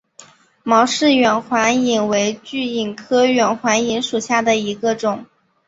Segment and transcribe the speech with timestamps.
[0.63, 5.27] 毛氏远环蚓为巨蚓科远环蚓属下的一个种。